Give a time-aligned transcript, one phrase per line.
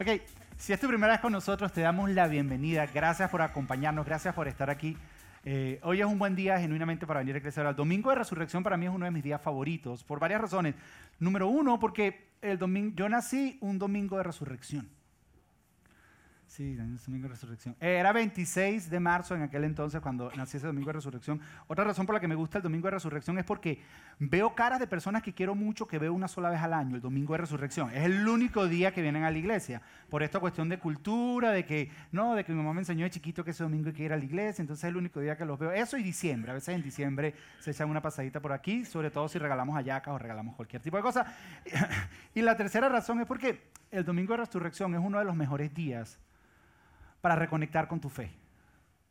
[0.00, 0.08] Ok,
[0.56, 2.84] si es tu primera vez con nosotros, te damos la bienvenida.
[2.92, 4.96] Gracias por acompañarnos, gracias por estar aquí.
[5.44, 7.64] Eh, hoy es un buen día genuinamente para venir a crecer.
[7.64, 10.74] El domingo de resurrección para mí es uno de mis días favoritos por varias razones.
[11.20, 14.88] Número uno, porque el domingo, yo nací un domingo de resurrección.
[16.56, 17.74] Sí, domingo de resurrección.
[17.80, 21.40] Eh, era 26 de marzo en aquel entonces cuando nací ese domingo de resurrección.
[21.66, 23.82] Otra razón por la que me gusta el domingo de resurrección es porque
[24.20, 27.00] veo caras de personas que quiero mucho que veo una sola vez al año, el
[27.00, 27.90] domingo de resurrección.
[27.90, 29.82] Es el único día que vienen a la iglesia.
[30.08, 33.10] Por esta cuestión de cultura, de que, no, de que mi mamá me enseñó de
[33.10, 35.36] chiquito que ese domingo hay que ir a la iglesia, entonces es el único día
[35.36, 35.72] que los veo.
[35.72, 36.52] Eso y diciembre.
[36.52, 40.14] A veces en diciembre se echan una pasadita por aquí, sobre todo si regalamos ayacas
[40.14, 41.34] o regalamos cualquier tipo de cosa.
[42.32, 45.74] y la tercera razón es porque el domingo de resurrección es uno de los mejores
[45.74, 46.20] días
[47.24, 48.30] para reconectar con tu fe.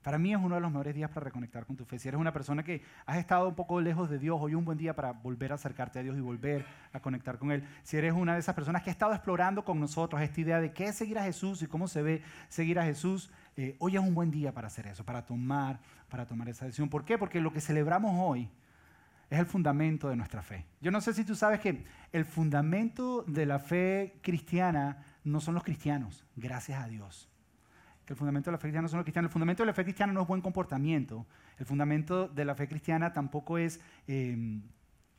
[0.03, 1.97] Para mí es uno de los mejores días para reconectar con tu fe.
[1.97, 4.65] Si eres una persona que has estado un poco lejos de Dios, hoy es un
[4.65, 7.67] buen día para volver a acercarte a Dios y volver a conectar con Él.
[7.81, 10.73] Si eres una de esas personas que ha estado explorando con nosotros esta idea de
[10.73, 13.99] qué es seguir a Jesús y cómo se ve seguir a Jesús, eh, hoy es
[14.03, 16.89] un buen día para hacer eso, para tomar, para tomar esa decisión.
[16.89, 17.17] ¿Por qué?
[17.17, 18.47] Porque lo que celebramos hoy
[19.31, 20.67] es el fundamento de nuestra fe.
[20.81, 25.55] Yo no sé si tú sabes que el fundamento de la fe cristiana no son
[25.55, 27.32] los cristianos, gracias a Dios
[28.05, 29.29] que el fundamento de la fe cristiana no son los cristianos.
[29.29, 31.25] El fundamento de la fe cristiana no es buen comportamiento.
[31.57, 34.61] El fundamento de la fe cristiana tampoco es em,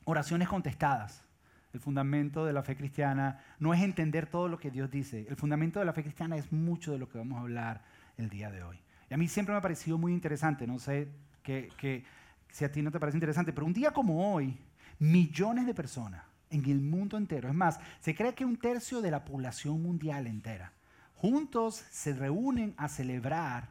[0.04, 1.24] oraciones contestadas.
[1.72, 5.26] El fundamento de la fe cristiana no es entender todo lo que Dios dice.
[5.28, 7.82] El fundamento de la fe cristiana es mucho de lo que vamos a hablar
[8.16, 8.78] el día de hoy.
[9.10, 11.08] Y a mí siempre me ha parecido muy interesante, no sé
[11.42, 12.04] que, que,
[12.50, 14.56] si a ti no te parece interesante, pero un día como hoy,
[14.98, 19.10] millones de personas en el mundo entero, es más, se cree que un tercio de
[19.10, 20.72] la población mundial entera,
[21.14, 23.68] juntos se reúnen a celebrar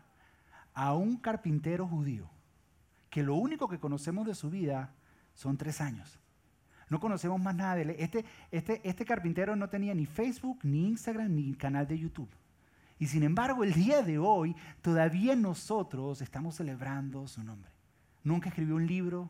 [0.73, 2.29] a un carpintero judío,
[3.09, 4.93] que lo único que conocemos de su vida
[5.33, 6.19] son tres años.
[6.89, 7.89] No conocemos más nada de él.
[7.97, 12.29] Este, este, este carpintero no tenía ni Facebook, ni Instagram, ni canal de YouTube.
[12.99, 17.71] Y sin embargo, el día de hoy, todavía nosotros estamos celebrando su nombre.
[18.23, 19.29] Nunca escribió un libro,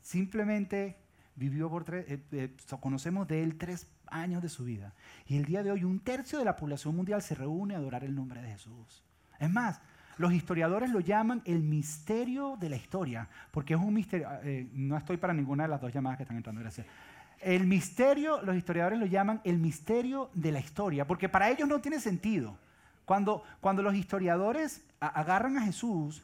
[0.00, 0.96] simplemente
[1.36, 4.92] vivió por tres, eh, eh, conocemos de él tres años de su vida.
[5.26, 8.04] Y el día de hoy un tercio de la población mundial se reúne a adorar
[8.04, 9.02] el nombre de Jesús.
[9.38, 9.80] Es más,
[10.18, 14.68] los historiadores lo llaman el misterio de la historia, porque es un misterio, ah, eh,
[14.72, 16.86] no estoy para ninguna de las dos llamadas que están entrando, gracias.
[17.40, 21.80] El misterio, los historiadores lo llaman el misterio de la historia, porque para ellos no
[21.80, 22.56] tiene sentido.
[23.04, 26.22] Cuando, cuando los historiadores agarran a Jesús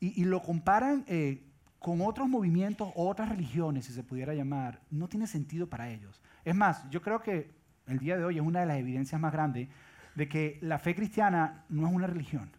[0.00, 1.42] y, lo comparan eh,
[1.78, 6.22] con otros movimientos, otras religiones, si se pudiera llamar, no tiene sentido para ellos.
[6.46, 7.50] Es más, yo creo que
[7.88, 9.68] el día de hoy es una de las evidencias más grandes
[10.14, 12.52] de que la fe cristiana no es una religión,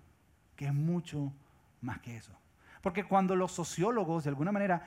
[0.58, 1.32] que es mucho
[1.80, 2.34] más que eso.
[2.82, 4.86] Porque cuando los sociólogos, de alguna manera,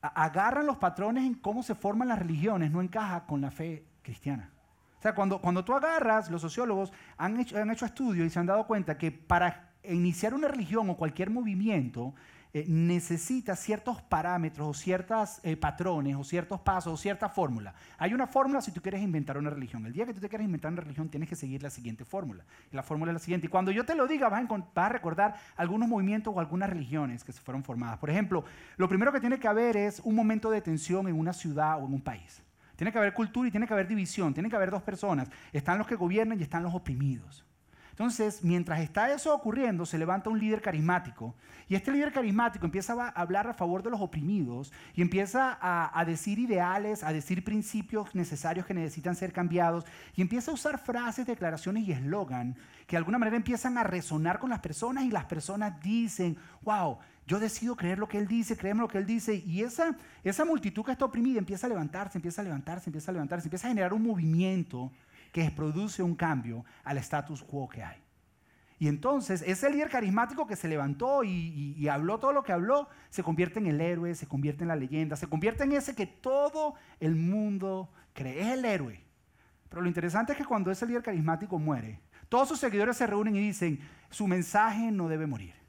[0.00, 4.48] agarran los patrones en cómo se forman las religiones, no encaja con la fe cristiana.
[4.98, 8.38] O sea, cuando, cuando tú agarras, los sociólogos han hecho, han hecho estudios y se
[8.38, 12.14] han dado cuenta que para iniciar una religión o cualquier movimiento,
[12.56, 17.74] eh, necesita ciertos parámetros o ciertos eh, patrones o ciertos pasos o cierta fórmula.
[17.98, 19.84] Hay una fórmula si tú quieres inventar una religión.
[19.86, 22.44] El día que tú te quieres inventar una religión tienes que seguir la siguiente fórmula.
[22.70, 23.48] La fórmula es la siguiente.
[23.48, 27.32] Y cuando yo te lo diga vas a, recordar algunos movimientos o algunas religiones que
[27.32, 27.98] se fueron formadas.
[27.98, 28.44] Por ejemplo,
[28.76, 31.86] lo primero que tiene que haber es un momento de tensión en una ciudad o
[31.86, 32.40] en un país.
[32.76, 34.32] Tiene que haber cultura y tiene que haber división.
[34.32, 35.28] Tiene que haber dos personas.
[35.52, 37.44] Están los que gobiernan y están los oprimidos.
[37.94, 41.32] Entonces, mientras está eso ocurriendo, se levanta un líder carismático.
[41.68, 46.04] Y este líder carismático empieza a hablar a favor de los oprimidos y empieza a,
[46.04, 49.84] decir ideales, a decir principios necesarios que necesitan ser cambiados.
[50.16, 52.56] Y empieza a usar frases, declaraciones y eslogan
[52.88, 56.98] que de alguna manera empiezan a resonar con las personas y las personas dicen, wow,
[57.28, 59.36] yo decido creer lo que él dice, creerme lo que él dice.
[59.36, 63.46] Y esa multitud que está oprimida empieza a levantarse, empieza a levantarse, empieza a levantarse,
[63.46, 64.90] empieza a generar un movimiento
[65.34, 68.00] que produce un cambio al status quo que hay.
[68.78, 73.24] Y entonces ese líder carismático que se levantó y, habló todo lo que habló, se
[73.24, 76.74] convierte en el héroe, se convierte en la leyenda, se convierte en ese que todo
[77.00, 78.42] el mundo cree.
[78.42, 79.04] Es el héroe.
[79.68, 83.34] Pero lo interesante es que cuando ese líder carismático muere, todos sus seguidores se reúnen
[83.34, 83.80] y dicen,
[84.10, 85.63] su mensaje no debe morir.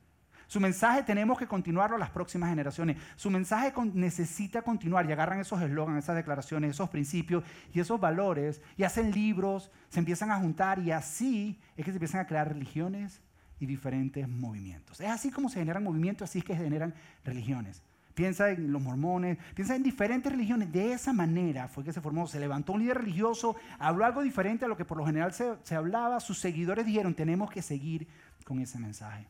[0.48, 2.98] Su mensaje tenemos que continuarlo a las próximas generaciones.
[3.16, 7.44] Su mensaje necesita continuar y agarran esos eslogans, esas declaraciones, esos principios
[7.74, 11.98] y esos valores y hacen libros, se empiezan a juntar y así es que se
[11.98, 13.22] empiezan a crear religiones
[13.60, 15.00] y diferentes movimientos.
[15.00, 16.94] Es así como se generan movimientos, así es que se generan
[17.24, 17.82] religiones.
[18.14, 20.72] Piensa en los mormones, piensa en diferentes religiones.
[20.72, 22.28] De esa manera fue que se formó.
[22.28, 25.56] Se levantó un líder religioso, habló algo diferente a lo que por lo general se,
[25.64, 26.22] se hablaba.
[26.22, 28.08] Sus seguidores dijeron, tenemos que seguir
[28.46, 29.28] con ese mensaje.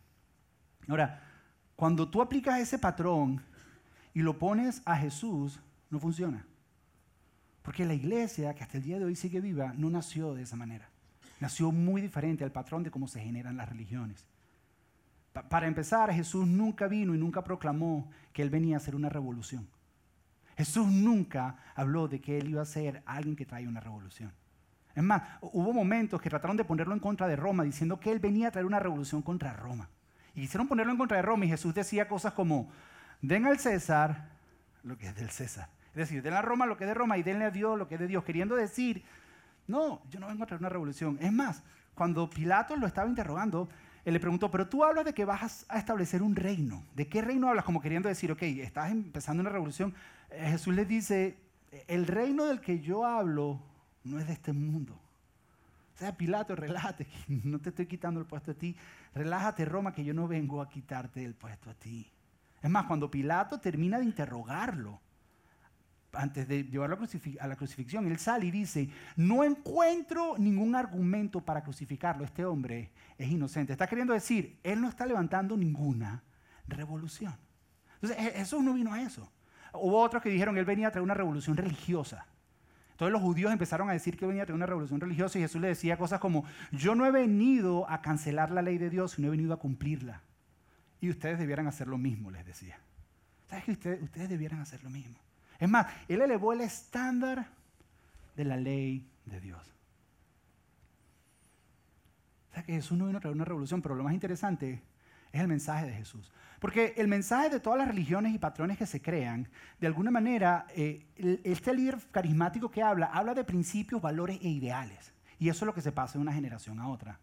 [0.88, 1.22] Ahora,
[1.76, 3.42] cuando tú aplicas ese patrón
[4.14, 5.60] y lo pones a Jesús,
[5.90, 6.46] no funciona.
[7.62, 10.56] Porque la iglesia, que hasta el día de hoy sigue viva, no nació de esa
[10.56, 10.90] manera.
[11.40, 14.26] nació muy diferente al patrón de cómo se generan las religiones.
[15.50, 19.68] para empezar, Jesús nunca vino y nunca proclamó que Él venía a hacer una revolución.
[20.56, 24.32] Jesús nunca habló de que Él iba a ser alguien que trae una revolución.
[24.96, 28.20] Es más, hubo momentos que trataron de ponerlo en contra de Roma, diciendo que Él
[28.20, 29.90] venía a traer una revolución contra Roma.
[30.36, 32.70] Y quisieron ponerlo en contra de Roma y Jesús decía cosas como,
[33.22, 34.30] den al César
[34.84, 35.70] lo que es del César.
[35.90, 37.88] Es decir, den a Roma lo que es de Roma y denle a Dios lo
[37.88, 39.04] que es de Dios, queriendo decir
[39.68, 41.18] no, yo no vengo a traer una revolución.
[41.22, 41.64] Es más,
[41.96, 43.68] cuando Pilato lo estaba interrogando,
[44.04, 46.84] él le preguntó, pero tú hablas de que vas a establecer un reino.
[46.96, 47.66] ¿De qué reino hablas?
[47.66, 49.94] Como queriendo decir, ok, estás empezando una revolución.
[50.30, 51.38] Eh, Jesús le dice,
[51.88, 53.60] el reino del que yo hablo
[54.04, 54.94] no es de este mundo.
[55.96, 58.76] O sea, Pilato, relájate, no te estoy quitando el puesto a ti.
[59.16, 62.12] Relájate, Roma, que yo no vengo a quitarte el puesto a ti.
[62.62, 65.00] Es más, cuando Pilato termina de interrogarlo,
[66.12, 66.98] antes de llevarlo
[67.40, 72.92] a la crucifixión, él sale y dice, no encuentro ningún argumento para crucificarlo, este hombre
[73.18, 73.72] es inocente.
[73.72, 76.24] Está queriendo decir, él no está levantando ninguna
[76.68, 77.36] revolución.
[78.02, 79.32] Entonces, e-, Jesús no vino a eso.
[79.74, 82.26] Hubo otros que dijeron, él venía a traer una revolución religiosa.
[82.96, 85.60] Entonces los judíos empezaron a decir que venía a traer una revolución religiosa y Jesús
[85.60, 89.28] le decía cosas como, yo no he venido a cancelar la ley de Dios, sino
[89.28, 90.22] he venido a cumplirla.
[91.02, 92.80] Y ustedes debieran hacer lo mismo, les decía.
[93.50, 95.20] ¿Sabes que ustedes, ustedes debieran hacer lo mismo?
[95.60, 97.50] Es más, él elevó el estándar
[98.38, 99.76] de la ley de Dios.
[102.50, 104.82] O sea que Jesús no vino a traer una revolución, pero lo más interesante
[105.34, 106.32] es el mensaje de Jesús.
[106.66, 109.48] Porque el mensaje de todas las religiones y patrones que se crean,
[109.80, 111.06] de alguna manera, eh,
[111.44, 115.14] este líder carismático que habla, habla de principios, valores e ideales.
[115.38, 117.20] Y eso es lo que se pasa de una generación a otra.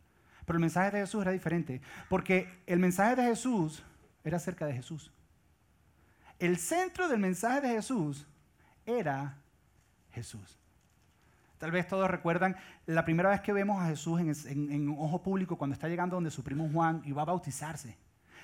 [0.46, 3.82] Pero el mensaje de Jesús era diferente, porque el mensaje de Jesús
[4.22, 5.10] era acerca de Jesús.
[6.38, 8.28] El centro del mensaje de Jesús
[8.86, 9.38] era
[10.12, 10.56] Jesús.
[11.58, 12.54] Tal vez todos recuerdan
[12.86, 16.44] la primera vez que vemos a Jesús en, ojo público cuando está llegando donde su
[16.44, 17.96] primo Juan y va a bautizarse.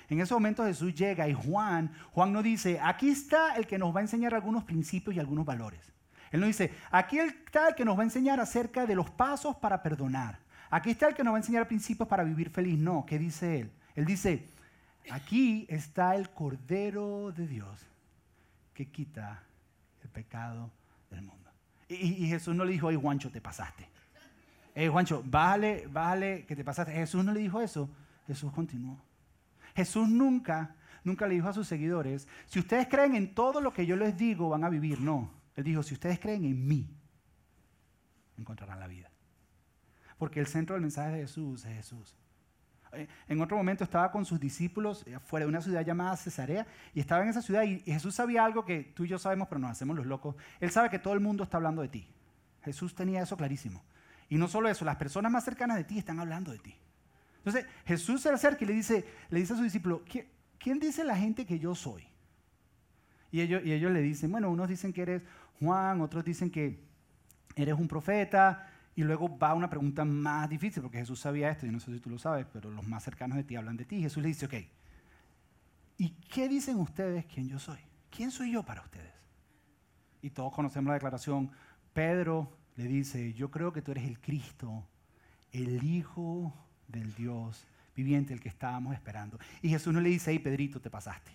[0.08, 3.94] En ese momento Jesús llega y Juan, Juan no dice, aquí está el que nos
[3.94, 5.92] va a enseñar algunos principios y algunos valores.
[6.30, 9.56] Él no dice, aquí está el que nos va a enseñar acerca de los pasos
[9.56, 10.38] para perdonar.
[10.70, 12.78] Aquí está el que nos va a enseñar principios para vivir feliz.
[12.78, 13.72] No, ¿qué dice él?
[13.94, 14.46] Él dice,
[15.10, 17.86] aquí está el Cordero de Dios
[18.74, 19.42] que quita
[20.02, 20.70] el pecado
[21.10, 21.50] del mundo.
[21.88, 23.88] Y, Jesús no le dijo, ay Juancho, te pasaste.
[24.74, 26.92] Hey Juancho, bájale, bájale, que te pasaste.
[26.92, 27.88] Jesús no le dijo eso.
[28.26, 29.00] Jesús continuó.
[29.78, 33.86] Jesús nunca, nunca le dijo a sus seguidores, si ustedes creen en todo lo que
[33.86, 35.00] yo les digo, van a vivir.
[35.00, 35.30] No.
[35.54, 36.90] Él dijo, si ustedes creen en mí,
[38.36, 39.08] encontrarán la vida.
[40.18, 42.16] Porque el centro del mensaje de Jesús es Jesús.
[42.92, 46.66] Eh, en otro momento estaba con sus discípulos eh, fuera de una ciudad llamada Cesarea
[46.92, 49.60] y estaba en esa ciudad y Jesús sabía algo que tú y yo sabemos, pero
[49.60, 50.34] nos hacemos los locos.
[50.58, 52.08] Él sabe que todo el mundo está hablando de ti.
[52.64, 53.84] Jesús tenía eso clarísimo.
[54.28, 56.74] Y no solo eso, las personas más cercanas de ti están hablando de ti.
[57.48, 60.02] Entonces Jesús se acerca y le dice, le dice a su discípulo,
[60.58, 62.06] ¿quién dice la gente que yo soy?
[63.30, 65.22] Y ellos, y ellos le dicen, bueno, unos dicen que eres
[65.58, 66.84] Juan, otros dicen que
[67.56, 71.72] eres un profeta, y luego va una pregunta más difícil, porque Jesús sabía esto, yo
[71.72, 74.00] no sé si tú lo sabes, pero los más cercanos de ti hablan de ti.
[74.00, 74.54] Jesús le dice, ok,
[75.98, 77.78] ¿y qué dicen ustedes quién yo soy?
[78.10, 79.12] ¿Quién soy yo para ustedes?
[80.20, 81.50] Y todos conocemos la declaración.
[81.92, 84.86] Pedro le dice, yo creo que tú eres el Cristo,
[85.52, 86.52] el Hijo
[86.88, 89.38] del Dios viviente, el que estábamos esperando.
[89.62, 91.30] Y Jesús no le dice, hey Pedrito, te pasaste.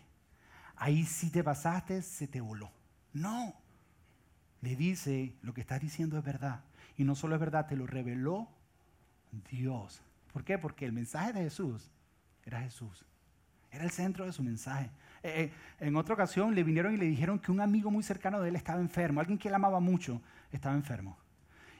[0.76, 2.72] Ahí sí te pasaste, se te voló.
[3.14, 3.54] No.
[4.62, 6.62] Le dice, lo que estás diciendo es verdad.
[6.98, 8.48] Y no solo es verdad, te lo reveló
[9.50, 10.02] Dios.
[10.32, 10.58] ¿Por qué?
[10.58, 11.92] Porque el mensaje de Jesús
[12.46, 13.06] era Jesús.
[13.72, 14.90] Era el centro de su mensaje.
[15.24, 18.40] Eh, eh, en otra ocasión le vinieron y le dijeron que un amigo muy cercano
[18.42, 21.18] de él estaba enfermo, alguien que él amaba mucho estaba enfermo.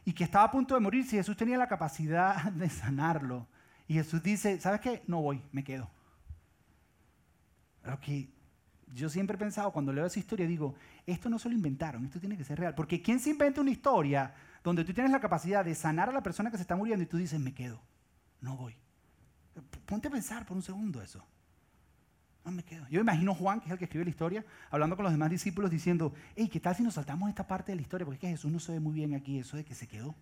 [0.06, 3.48] Y que estaba a punto de morir si Jesús tenía la capacidad de sanarlo.
[3.88, 5.04] Y Jesús dice, ¿sabes qué?
[5.08, 5.90] No voy, me quedo.
[7.84, 8.30] Lo que
[8.94, 10.76] yo siempre he pensado, cuando leo esa historia, digo,
[11.06, 12.76] esto no se lo inventaron, esto tiene que ser real.
[12.76, 16.24] Porque ¿quién se inventa una historia donde tú tienes la capacidad de sanar a la
[16.24, 17.82] persona que se está muriendo y tú dices, me quedo,
[18.40, 18.76] no voy.
[19.86, 21.24] Ponte a pensar por un segundo eso.
[22.46, 22.88] No me quedo.
[22.90, 25.70] Yo imagino Juan, que es el que escribe la historia, hablando con los demás discípulos
[25.70, 28.06] diciendo, hey, ¿qué tal si nos saltamos esta parte de la historia?
[28.06, 30.16] Porque es que Jesús no se ve muy bien aquí, eso de que se quedó.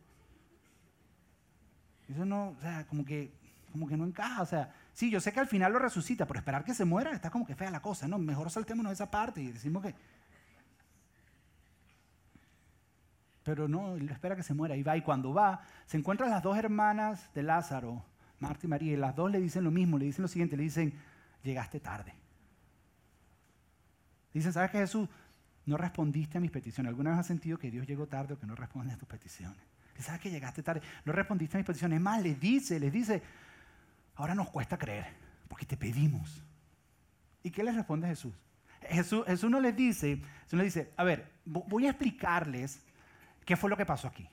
[2.08, 3.32] Eso no, o sea, como que,
[3.72, 4.42] como que no encaja.
[4.42, 7.12] O sea, sí, yo sé que al final lo resucita, pero esperar que se muera
[7.12, 8.18] está como que fea la cosa, ¿no?
[8.18, 9.96] Mejor saltémonos esa parte y decimos que
[13.44, 14.96] pero no, él espera que se muera y va.
[14.96, 18.04] Y cuando va, se encuentran las dos hermanas de Lázaro,
[18.40, 20.64] Marta y María, y las dos le dicen lo mismo, le dicen lo siguiente, le
[20.64, 20.94] dicen,
[21.44, 22.14] llegaste tarde.
[24.34, 25.10] Dicen, ¿sabes qué Jesús?
[25.66, 26.90] No respondiste a mis peticiones.
[26.90, 29.60] ¿Alguna vez has sentido que Dios llegó tarde o que no responde a tus peticiones?
[30.02, 31.98] sabes que llegaste tarde, no respondiste a mis peticiones.
[31.98, 33.22] Es más, les dice, les dice,
[34.22, 35.06] ahora nos cuesta creer,
[35.48, 36.44] porque te pedimos.
[37.44, 38.34] ¿Y qué les responde Jesús?
[38.82, 42.84] Jesús, Jesús no les dice, Jesús les dice, a ver, voy a explicarles
[43.46, 44.28] qué fue lo que pasó aquí.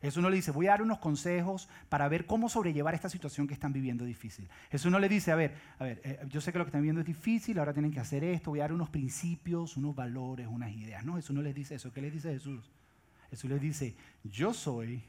[0.00, 3.46] Jesús no le dice, voy a dar unos consejos para ver cómo sobrellevar esta situación
[3.46, 4.48] que están viviendo difícil.
[4.68, 6.80] Jesús no le dice, a ver, a ver, eh, yo sé que lo que están
[6.80, 10.48] viviendo es difícil, ahora tienen que hacer esto, voy a dar unos principios, unos valores,
[10.48, 11.04] unas ideas.
[11.04, 11.92] No, Jesús no les dice eso.
[11.92, 12.68] ¿Qué les dice Jesús?
[13.30, 13.94] Jesús les dice,
[14.24, 15.04] yo soy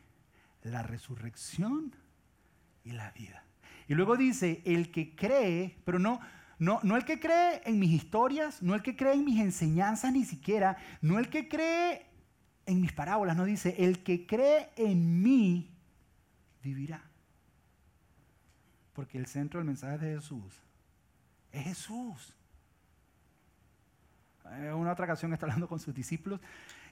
[0.62, 1.96] la resurrección
[2.84, 3.44] y la vida.
[3.94, 6.20] Y luego dice, el que cree, pero no,
[6.58, 10.12] no, no el que cree en mis historias, no el que cree en mis enseñanzas
[10.12, 12.08] ni siquiera, no el que cree
[12.66, 15.78] en mis parábolas, no dice, el que cree en mí
[16.64, 17.04] vivirá.
[18.94, 20.60] Porque el centro del mensaje de Jesús
[21.52, 22.34] es Jesús.
[24.44, 26.40] En una otra ocasión está hablando con sus discípulos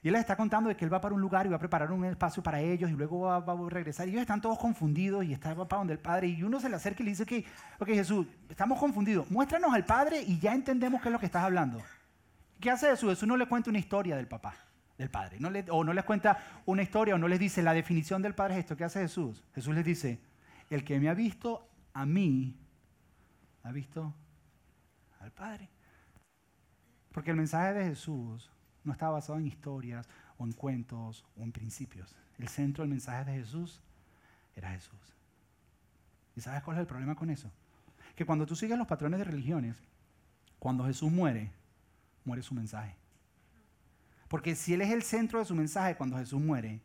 [0.04, 1.60] y él les está contando de que él va para un lugar y va a
[1.60, 4.08] preparar un espacio para ellos y luego va, a regresar.
[4.08, 6.28] Y ellos están todos confundidos y está para donde el Padre.
[6.28, 7.46] Y uno se le acerca y le dice que,
[7.80, 9.30] ok Jesús, estamos confundidos.
[9.30, 11.80] Muéstranos al Padre y ya entendemos qué es lo que estás hablando.
[12.60, 13.12] ¿Qué hace Jesús?
[13.12, 14.56] Jesús no le cuenta una historia del papá
[14.98, 15.38] del Padre.
[15.40, 18.56] No o no les cuenta una historia o no les dice la definición del Padre
[18.56, 18.76] es esto.
[18.76, 19.44] ¿Qué hace Jesús?
[19.54, 20.20] Jesús les dice,
[20.72, 22.60] el que me ha visto a mí,
[23.62, 24.16] ha visto
[25.20, 25.70] al Padre.
[27.12, 28.50] Porque el mensaje de Jesús
[28.84, 30.08] no está basado en historias
[30.38, 32.16] o en cuentos o en principios.
[32.38, 33.82] El centro del mensaje de Jesús
[34.56, 35.00] era Jesús.
[36.36, 37.52] ¿Y sabes cuál es el problema con eso?
[38.16, 39.78] Que cuando tú sigues los patrones de religiones,
[40.60, 41.52] cuando Jesús muere,
[42.26, 42.96] muere su mensaje.
[44.28, 46.82] Porque si Él es el centro de su mensaje, cuando Jesús muere,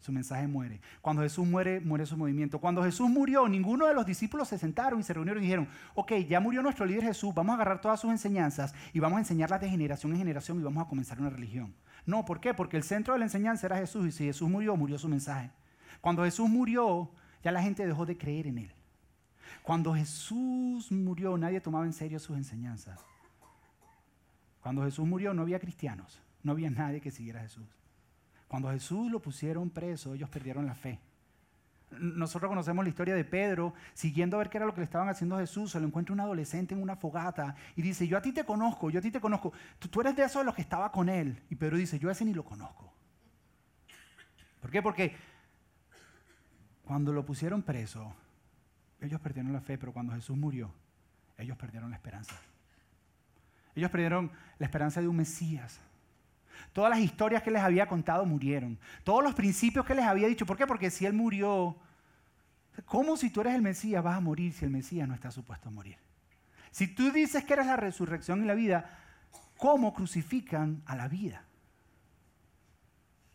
[0.00, 0.80] su mensaje muere.
[1.00, 2.58] Cuando Jesús muere, muere su movimiento.
[2.58, 6.12] Cuando Jesús murió, ninguno de los discípulos se sentaron y se reunieron y dijeron, ok,
[6.28, 9.60] ya murió nuestro líder Jesús, vamos a agarrar todas sus enseñanzas y vamos a enseñarlas
[9.60, 11.74] de generación en generación y vamos a comenzar una religión.
[12.06, 12.54] No, ¿por qué?
[12.54, 15.50] Porque el centro de la enseñanza era Jesús y si Jesús murió, murió su mensaje.
[16.00, 17.10] Cuando Jesús murió,
[17.44, 18.72] ya la gente dejó de creer en Él.
[19.62, 23.04] Cuando Jesús murió, nadie tomaba en serio sus enseñanzas.
[24.62, 26.22] Cuando Jesús murió, no había cristianos.
[26.42, 27.79] No había nadie que siguiera a Jesús.
[28.50, 30.98] Cuando Jesús lo pusieron preso, ellos perdieron la fe.
[31.92, 35.08] Nosotros conocemos la historia de Pedro, siguiendo a ver qué era lo que le estaban
[35.08, 38.20] haciendo a Jesús, se lo encuentra un adolescente en una fogata y dice, yo a
[38.20, 40.62] ti te conozco, yo a ti te conozco, tú, eres de esos de los que
[40.62, 41.40] estaba con él.
[41.48, 42.92] Y Pedro dice, yo a ese ni lo conozco.
[44.60, 44.82] ¿Por qué?
[44.82, 45.14] Porque
[46.82, 48.12] cuando lo pusieron preso,
[49.00, 50.74] ellos perdieron la fe, pero cuando Jesús murió,
[51.38, 52.34] ellos perdieron la esperanza.
[53.76, 55.80] Ellos perdieron la esperanza de un Mesías.
[56.72, 58.78] Todas las historias que les había contado murieron.
[59.04, 60.46] Todos los principios que les había dicho.
[60.46, 60.66] ¿Por qué?
[60.66, 61.76] Porque si Él murió,
[62.84, 65.68] ¿cómo si tú eres el Mesías vas a morir si el Mesías no está supuesto
[65.68, 65.98] a morir?
[66.70, 68.88] Si tú dices que eres la resurrección y la vida,
[69.56, 71.44] ¿cómo crucifican a la vida?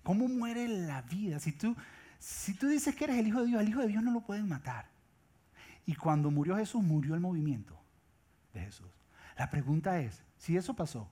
[0.04, 1.40] ¿Cómo muere la vida?
[1.40, 1.76] Si tú,
[2.20, 4.22] si tú dices que eres el Hijo de Dios, el Hijo de Dios no lo
[4.22, 4.88] pueden matar.
[5.86, 7.80] Y cuando murió Jesús, murió el movimiento
[8.54, 8.90] de Jesús.
[9.38, 11.10] La pregunta es, si eso pasó,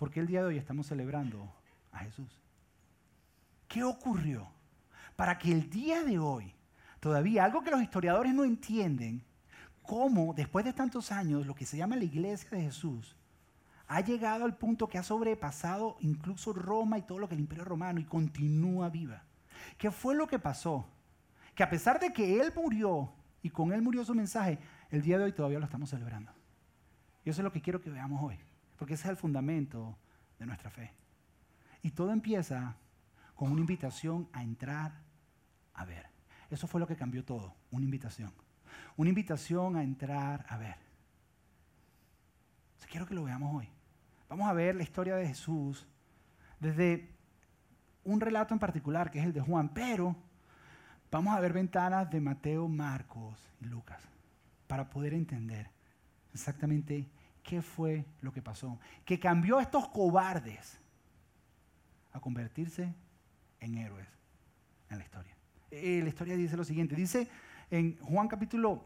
[0.00, 1.52] ¿Por qué el día de hoy estamos celebrando
[1.92, 2.40] a Jesús?
[3.68, 4.48] ¿Qué ocurrió
[5.14, 6.54] para que el día de hoy,
[7.00, 9.22] todavía algo que los historiadores no entienden,
[9.82, 13.14] cómo después de tantos años lo que se llama la iglesia de Jesús
[13.88, 17.66] ha llegado al punto que ha sobrepasado incluso Roma y todo lo que el imperio
[17.66, 19.22] romano y continúa viva?
[19.76, 20.88] ¿Qué fue lo que pasó?
[21.54, 25.18] Que a pesar de que Él murió y con Él murió su mensaje, el día
[25.18, 26.32] de hoy todavía lo estamos celebrando.
[27.22, 28.38] Y eso es lo que quiero que veamos hoy
[28.80, 29.98] porque ese es el fundamento
[30.38, 30.90] de nuestra fe.
[31.82, 32.76] Y todo empieza
[33.34, 35.02] con una invitación a entrar
[35.74, 36.06] a ver.
[36.48, 38.32] Eso fue lo que cambió todo, una invitación.
[38.96, 40.76] Una invitación a entrar a ver.
[42.90, 43.68] quiero que lo veamos hoy.
[44.30, 45.86] Vamos a ver la historia de Jesús
[46.58, 47.14] desde
[48.02, 50.16] un relato en particular, que es el de Juan, pero
[51.10, 54.02] vamos a ver ventanas de Mateo, Marcos y Lucas
[54.66, 55.70] para poder entender
[56.32, 57.10] exactamente
[57.42, 58.78] qué fue lo que pasó.
[59.04, 60.78] Que cambió a estos cobardes
[62.12, 62.94] a convertirse
[63.60, 64.08] en héroes
[64.88, 65.36] en la historia.
[65.70, 67.28] Eh, la historia dice lo siguiente, dice
[67.70, 68.84] en Juan capítulo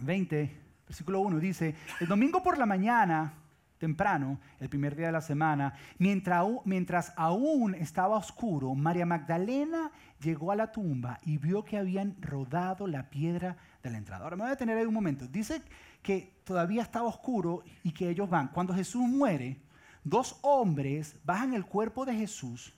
[0.00, 3.32] 20, versículo 1, dice, el domingo por la mañana,
[3.78, 9.90] temprano, el primer día de la semana, mientras, mientras aún estaba oscuro, María Magdalena
[10.20, 14.24] llegó a la tumba y vio que habían rodado la piedra de la entrada.
[14.24, 15.26] Ahora me voy a detener ahí un momento.
[15.26, 15.62] Dice
[16.06, 18.46] que todavía estaba oscuro y que ellos van.
[18.48, 19.60] Cuando Jesús muere,
[20.04, 22.72] dos hombres bajan el cuerpo de Jesús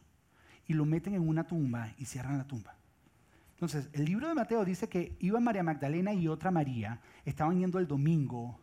[0.66, 2.74] y lo meten en una tumba y cierran la tumba.
[3.50, 7.78] Entonces, el libro de Mateo dice que iba María Magdalena y otra María, estaban yendo
[7.78, 8.58] el domingo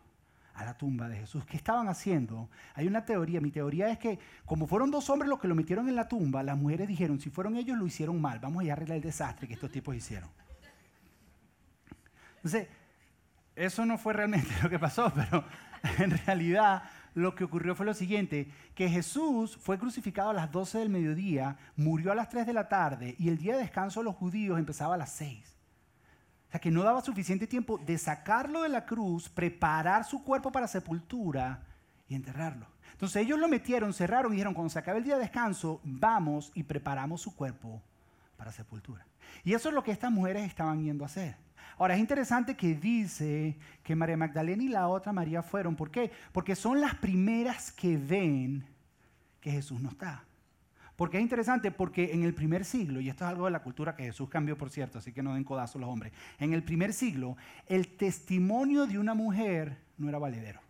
[0.54, 1.44] a la tumba de Jesús.
[1.44, 2.48] ¿Qué estaban haciendo?
[2.74, 5.88] Hay una teoría, mi teoría es que como fueron dos hombres los que lo metieron
[5.88, 8.96] en la tumba, las mujeres dijeron, si fueron ellos lo hicieron mal, vamos a arreglar
[8.96, 10.28] el desastre que estos tipos hicieron.
[12.38, 12.66] Entonces,
[13.56, 15.44] eso no fue realmente lo que pasó, pero
[15.98, 16.84] en realidad
[17.14, 21.56] lo que ocurrió fue lo siguiente, que Jesús fue crucificado a las 12 del mediodía,
[21.74, 24.58] murió a las 3 de la tarde y el día de descanso de los judíos
[24.58, 25.56] empezaba a las 6.
[26.48, 30.52] O sea, que no daba suficiente tiempo de sacarlo de la cruz, preparar su cuerpo
[30.52, 31.62] para sepultura
[32.06, 32.66] y enterrarlo.
[32.92, 36.52] Entonces ellos lo metieron, cerraron y dijeron, cuando se acabe el día de descanso, vamos
[36.54, 37.82] y preparamos su cuerpo
[38.36, 39.06] para sepultura.
[39.42, 41.45] Y eso es lo que estas mujeres estaban yendo a hacer.
[41.78, 45.76] Ahora es interesante que dice que María Magdalena y la otra María fueron.
[45.76, 46.10] ¿Por qué?
[46.32, 48.64] Porque son las primeras que ven
[49.40, 50.24] que Jesús no está.
[50.96, 53.94] Porque es interesante porque en el primer siglo, y esto es algo de la cultura
[53.94, 56.94] que Jesús cambió, por cierto, así que no den codazo los hombres, en el primer
[56.94, 60.60] siglo el testimonio de una mujer no era valedero.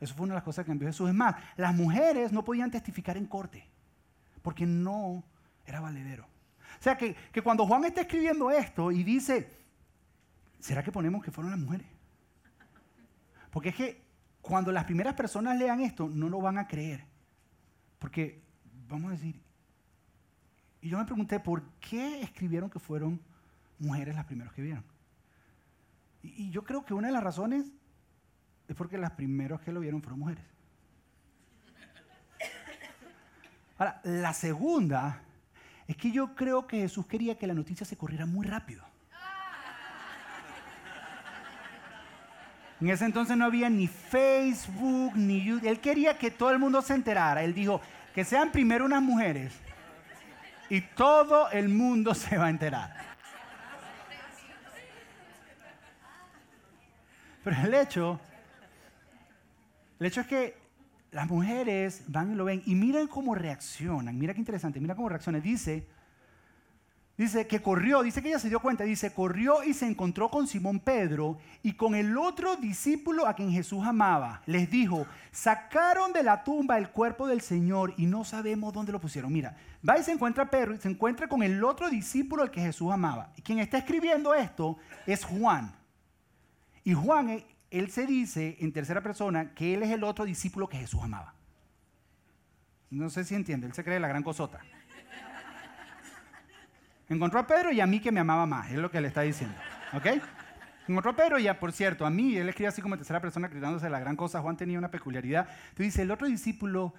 [0.00, 1.08] Eso fue una de las cosas que cambió Jesús.
[1.08, 3.68] Es más, las mujeres no podían testificar en corte
[4.42, 5.22] porque no
[5.66, 6.26] era valedero.
[6.84, 9.48] O sea que, que cuando Juan está escribiendo esto y dice,
[10.60, 11.86] ¿será que ponemos que fueron las mujeres?
[13.50, 14.02] Porque es que
[14.42, 17.06] cuando las primeras personas lean esto, no lo van a creer.
[17.98, 18.42] Porque,
[18.86, 19.40] vamos a decir,
[20.82, 23.18] y yo me pregunté, ¿por qué escribieron que fueron
[23.78, 24.84] mujeres las primeras que vieron?
[26.22, 27.72] Y, yo creo que una de las razones
[28.68, 30.44] es porque las primeras que lo vieron fueron mujeres.
[33.78, 35.22] Ahora, la segunda
[35.86, 38.84] es que yo creo que Jesús quería que la noticia se corriera muy rápido.
[42.80, 45.68] En ese entonces no había ni Facebook, ni YouTube.
[45.68, 47.42] Él quería que todo el mundo se enterara.
[47.42, 47.80] Él dijo,
[48.14, 49.52] que sean primero unas mujeres
[50.70, 52.94] y todo el mundo se va a enterar.
[57.42, 58.20] Pero el hecho,
[60.00, 60.63] el hecho es que
[61.14, 64.18] las mujeres van y lo ven y miren cómo reaccionan.
[64.18, 65.40] Mira qué interesante, mira cómo reaccionan.
[65.40, 65.86] Dice,
[67.16, 70.48] Dice que corrió, dice que ella se dio cuenta, dice, corrió y se encontró con
[70.48, 74.42] Simón Pedro y con el otro discípulo a quien Jesús amaba.
[74.46, 79.00] Les dijo, sacaron de la tumba el cuerpo del Señor y no sabemos dónde lo
[79.00, 79.32] pusieron.
[79.32, 79.56] Mira,
[79.88, 82.90] va y se encuentra Pedro y se encuentra con el otro discípulo al que Jesús
[82.90, 83.32] amaba.
[83.36, 85.72] Y quien está escribiendo esto es Juan.
[86.82, 87.46] Y Juan, eh,
[87.78, 91.34] él se dice en tercera persona que él es el otro discípulo que Jesús amaba.
[92.90, 94.60] No sé si entiende, él se cree la gran cosota.
[97.08, 99.22] Encontró a Pedro y a mí que me amaba más, es lo que le está
[99.22, 99.56] diciendo.
[99.92, 100.06] ¿Ok?
[100.86, 103.48] Encontró a Pedro y ya, por cierto, a mí, él escribe así como tercera persona
[103.48, 104.40] gritándose la gran cosa.
[104.40, 105.48] Juan tenía una peculiaridad.
[105.70, 106.94] Entonces dice, el otro discípulo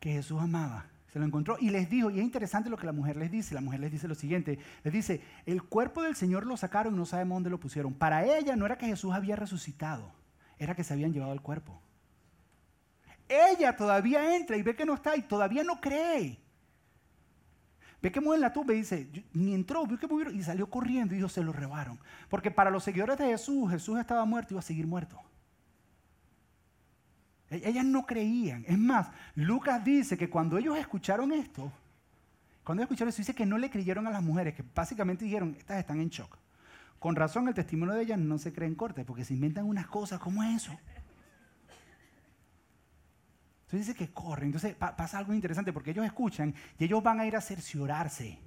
[0.00, 0.86] que Jesús amaba,
[1.18, 3.60] lo encontró y les dijo, y es interesante lo que la mujer les dice, la
[3.60, 7.06] mujer les dice lo siguiente, les dice, el cuerpo del Señor lo sacaron y no
[7.06, 7.94] sabemos dónde lo pusieron.
[7.94, 10.12] Para ella no era que Jesús había resucitado,
[10.58, 11.80] era que se habían llevado el cuerpo.
[13.28, 16.38] Ella todavía entra y ve que no está y todavía no cree.
[18.02, 21.14] Ve que mueven la tumba y dice, ni entró, vio que movieron y salió corriendo
[21.14, 21.98] y dijo, se lo rebaron.
[22.28, 25.20] Porque para los seguidores de Jesús, Jesús estaba muerto y iba a seguir muerto.
[27.50, 28.64] E-, ellas no creían.
[28.66, 31.72] Es más, Lucas dice que cuando ellos escucharon esto,
[32.64, 35.54] cuando ellos escucharon eso, dice que no le creyeron a las mujeres, que básicamente dijeron,
[35.58, 36.36] estas están en shock.
[36.98, 39.86] Con razón, el testimonio de ellas no se cree en corte, porque se inventan unas
[39.86, 40.76] cosas, ¿cómo es eso?
[43.66, 44.46] Entonces dice que corren.
[44.46, 48.38] Entonces pasa algo interesante porque ellos escuchan y ellos van a ir a cerciorarse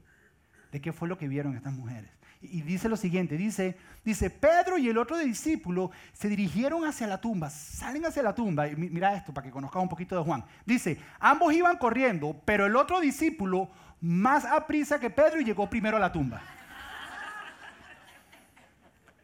[0.72, 2.10] de qué fue lo que vieron estas mujeres.
[2.42, 7.20] Y, dice lo siguiente, dice, dice, Pedro y el otro discípulo se dirigieron hacia la
[7.20, 8.68] tumba, salen hacia la tumba.
[8.68, 10.46] Y mira esto para que conozcas un poquito de Juan.
[10.66, 15.70] Dice, ambos iban corriendo, pero el otro discípulo más a prisa que Pedro y llegó
[15.70, 16.42] primero a la tumba.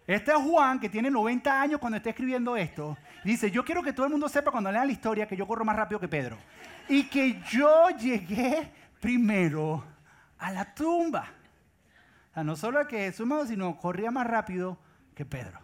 [0.06, 2.98] Este es Juan, que tiene 90 años cuando está escribiendo esto.
[3.24, 5.66] Dice, yo quiero que todo el mundo sepa cuando lea la historia que yo corro
[5.66, 6.38] más rápido que Pedro.
[6.90, 9.84] Y que yo llegué primero
[10.38, 11.28] a la tumba.
[12.44, 14.78] No solo que Jesús, sino corría más rápido
[15.14, 15.60] que Pedro.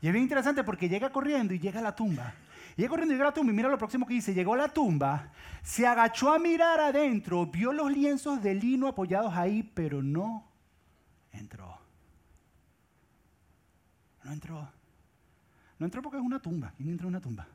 [0.00, 2.34] Y es bien interesante porque llega corriendo y llega a la tumba.
[2.76, 4.34] Llega corriendo y llega a la tumba y mira lo próximo que dice.
[4.34, 9.34] Llegó a la tumba, se agachó a mirar adentro, vio los lienzos de lino apoyados
[9.34, 10.44] ahí, pero no
[11.32, 11.78] entró.
[14.24, 14.68] No entró.
[15.78, 16.72] No entró porque es una tumba.
[16.76, 17.46] ¿Quién entra en una tumba?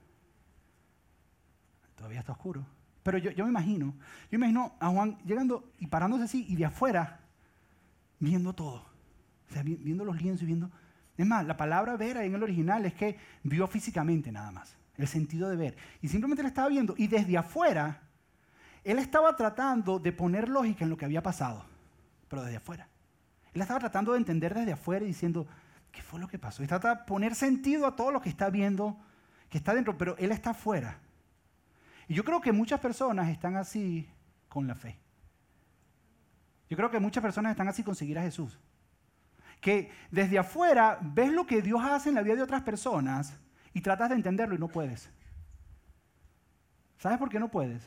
[1.96, 2.66] Todavía está oscuro.
[3.04, 3.94] Pero yo, yo me imagino,
[4.32, 7.21] yo me imagino a Juan llegando y parándose así y de afuera
[8.22, 8.86] viendo todo.
[9.50, 10.72] O sea, viendo los lienzos y viendo...
[11.18, 14.78] Es más, la palabra ver ahí en el original es que vio físicamente nada más,
[14.96, 15.78] el sentido de ver.
[16.02, 18.02] Y simplemente le estaba viendo y desde afuera,
[18.84, 21.66] él estaba tratando de poner lógica en lo que había pasado,
[22.30, 22.88] pero desde afuera.
[23.54, 25.46] Él estaba tratando de entender desde afuera y diciendo,
[25.92, 26.64] ¿qué fue lo que pasó?
[26.64, 28.98] Y trata de poner sentido a todo lo que está viendo,
[29.50, 30.98] que está dentro, pero él está afuera.
[32.08, 34.08] Y yo creo que muchas personas están así
[34.48, 34.98] con la fe.
[36.72, 38.58] Yo creo que muchas personas están así con seguir a Jesús.
[39.60, 43.38] Que desde afuera ves lo que Dios hace en la vida de otras personas
[43.74, 45.10] y tratas de entenderlo y no puedes.
[46.98, 47.86] ¿Sabes por qué no puedes?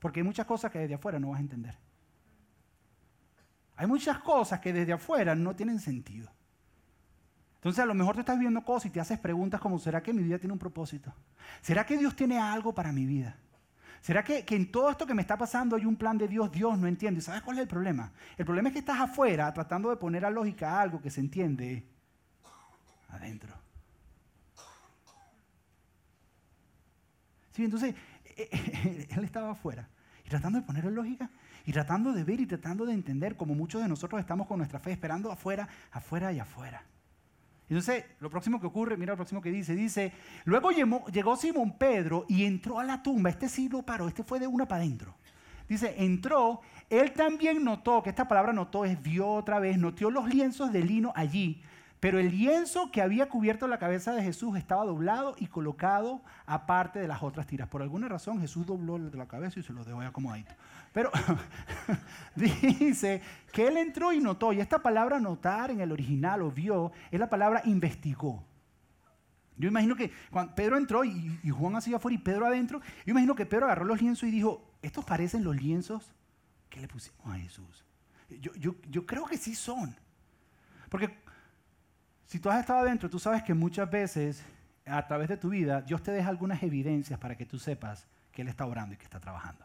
[0.00, 1.78] Porque hay muchas cosas que desde afuera no vas a entender.
[3.76, 6.28] Hay muchas cosas que desde afuera no tienen sentido.
[7.54, 10.12] Entonces a lo mejor tú estás viendo cosas y te haces preguntas como, ¿será que
[10.12, 11.14] mi vida tiene un propósito?
[11.60, 13.36] ¿Será que Dios tiene algo para mi vida?
[14.00, 16.50] ¿Será que, en todo esto que me está pasando hay un plan de Dios?
[16.52, 17.18] Dios no entiende.
[17.18, 18.12] ¿Y sabes cuál es el problema?
[18.36, 21.86] El problema es que estás afuera tratando de poner a lógica algo que se entiende
[23.08, 23.54] adentro.
[27.52, 27.94] Sí, entonces
[28.36, 29.88] él estaba afuera
[30.24, 31.30] y tratando de poner en lógica
[31.64, 34.78] y tratando de ver y tratando de entender como muchos de nosotros estamos con nuestra
[34.78, 36.84] fe esperando afuera, afuera y afuera.
[37.68, 40.12] Entonces, lo próximo que ocurre, mira lo próximo que dice, dice,
[40.44, 44.38] luego llegó, Simón Pedro y entró a la tumba, este sí lo paró, este fue
[44.38, 45.16] de una para adentro.
[45.68, 50.28] Dice, entró, él también notó, que esta palabra notó es vio otra vez, notó los
[50.28, 51.60] lienzos de lino allí,
[52.00, 56.98] pero el lienzo que había cubierto la cabeza de Jesús estaba doblado y colocado aparte
[56.98, 57.68] de las otras tiras.
[57.68, 60.52] Por alguna razón Jesús dobló la cabeza y se lo dejó acomodadito.
[60.92, 61.10] Pero
[62.36, 66.92] dice que él entró y notó, y esta palabra notar en el original o vio
[67.10, 68.44] es la palabra investigó.
[69.58, 73.34] Yo imagino que cuando Pedro entró y, Juan así afuera y Pedro adentro, yo imagino
[73.34, 76.12] que Pedro agarró los lienzos y dijo, estos parecen los lienzos
[76.68, 77.84] que le pusimos a Jesús.
[78.28, 79.96] Yo, yo, yo creo que sí son.
[80.90, 81.25] Porque
[82.26, 84.42] si tú has estado adentro, tú sabes que muchas veces
[84.84, 88.42] a través de tu vida Dios te deja algunas evidencias para que tú sepas que
[88.42, 89.64] Él está orando y que está trabajando.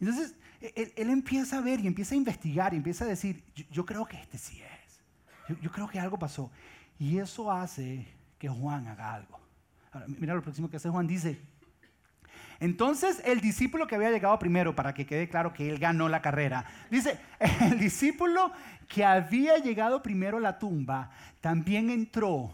[0.00, 4.06] Entonces, él, empieza a ver y empieza a investigar y empieza a decir, yo, creo
[4.06, 5.56] que este sí es.
[5.60, 6.50] Yo, creo que algo pasó.
[6.98, 8.06] Y eso hace
[8.38, 9.38] que Juan haga algo.
[10.18, 11.40] mira lo próximo que hace Juan, dice,
[12.60, 16.20] entonces el discípulo que había llegado primero, para que quede claro que él ganó la
[16.20, 17.18] carrera, dice,
[17.62, 18.52] el discípulo
[18.86, 22.52] que había llegado primero a la tumba también entró,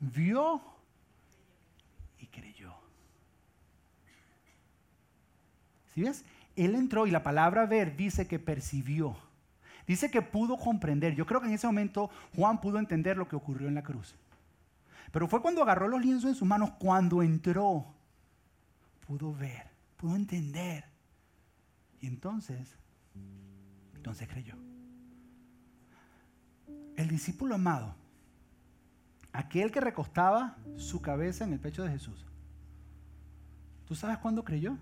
[0.00, 0.62] vio
[2.18, 2.72] y creyó.
[5.94, 6.24] ¿Sí ves?
[6.56, 9.16] Él entró y la palabra ver dice que percibió.
[9.86, 11.14] Dice que pudo comprender.
[11.14, 14.14] Yo creo que en ese momento Juan pudo entender lo que ocurrió en la cruz.
[15.10, 17.94] Pero fue cuando agarró los lienzos en sus manos, cuando entró
[19.12, 19.66] pudo ver,
[19.98, 20.84] pudo entender.
[22.00, 22.78] Y entonces,
[23.94, 24.54] entonces creyó.
[26.96, 27.94] El discípulo amado,
[29.34, 32.24] aquel que recostaba su cabeza en el pecho de Jesús,
[33.84, 34.78] ¿tú sabes cuándo creyó?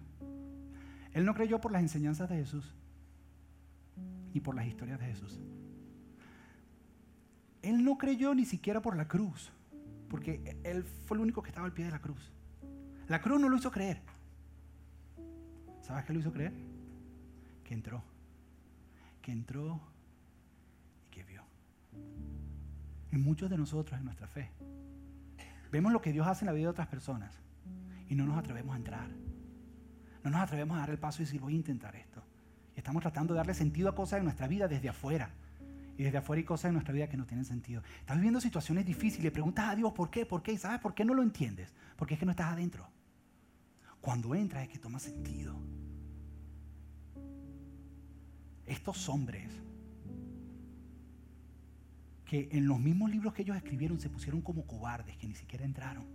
[1.12, 2.72] Él no creyó por las enseñanzas de Jesús
[4.32, 5.40] y por las historias de Jesús.
[7.62, 9.50] Él no creyó ni siquiera por la cruz,
[10.08, 12.30] porque él fue el único que estaba al pie de la cruz.
[13.08, 14.00] La cruz no lo hizo creer.
[15.80, 16.52] ¿Sabes qué lo hizo creer?
[17.64, 18.02] Que entró.
[19.22, 19.80] Que entró
[21.06, 21.42] y que vio.
[23.10, 24.50] En muchos de nosotros, en nuestra fe,
[25.70, 27.40] vemos lo que Dios hace en la vida de otras personas
[28.08, 29.08] y no nos atrevemos a entrar.
[30.22, 32.22] No nos atrevemos a dar el paso y decir, voy a intentar esto.
[32.74, 35.30] Y estamos tratando de darle sentido a cosas de nuestra vida desde afuera.
[35.96, 37.82] Y desde afuera hay cosas en nuestra vida que no tienen sentido.
[38.00, 41.04] Estás viviendo situaciones difíciles, preguntas a Dios por qué, por qué, y sabes por qué
[41.04, 41.72] no lo entiendes.
[41.96, 42.88] Porque es que no estás adentro.
[44.00, 45.54] Cuando entras es que toma sentido.
[48.66, 49.50] Estos hombres
[52.24, 55.64] que en los mismos libros que ellos escribieron se pusieron como cobardes, que ni siquiera
[55.64, 56.06] entraron.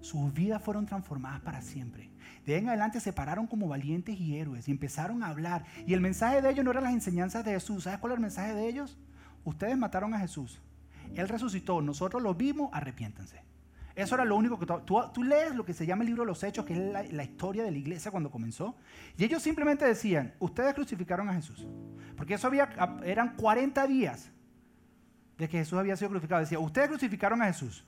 [0.00, 2.10] Sus vidas fueron transformadas para siempre.
[2.44, 5.64] De ahí en adelante se pararon como valientes y héroes y empezaron a hablar.
[5.86, 7.84] Y el mensaje de ellos no eran las enseñanzas de Jesús.
[7.84, 8.98] ¿Sabes cuál era el mensaje de ellos?
[9.44, 10.60] Ustedes mataron a Jesús.
[11.14, 11.80] Él resucitó.
[11.80, 12.70] Nosotros lo vimos.
[12.72, 13.49] Arrepiéntanse.
[13.94, 14.80] Eso era lo único que tú,
[15.12, 17.64] tú, lees lo que se llama el libro de los Hechos, que es la, historia
[17.64, 18.76] de la iglesia cuando comenzó.
[19.16, 21.66] Y ellos simplemente decían, ustedes crucificaron a Jesús.
[22.16, 22.70] Porque eso había,
[23.04, 24.30] eran 40 días
[25.38, 26.40] de que Jesús había sido crucificado.
[26.40, 27.84] Decía, ustedes crucificaron a Jesús.